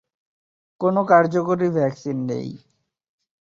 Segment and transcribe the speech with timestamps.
[0.81, 2.49] কোন কার্যকরী ভ্যাকসিন নেই।